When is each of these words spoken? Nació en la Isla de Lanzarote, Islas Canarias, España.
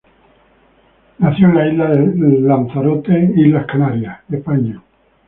Nació 1.19 1.47
en 1.49 1.55
la 1.55 1.67
Isla 1.67 1.89
de 1.91 2.39
Lanzarote, 2.39 3.33
Islas 3.35 3.67
Canarias, 3.67 4.17
España. 4.31 4.81